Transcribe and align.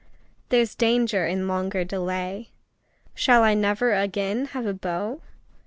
There's 0.49 0.73
danger 0.73 1.27
in 1.27 1.47
longer 1.47 1.83
delay! 1.83 2.49
Shall 3.13 3.43
I 3.43 3.53
never 3.53 3.93
again 3.93 4.45
have 4.45 4.65
a 4.65 4.73
beau? 4.73 5.21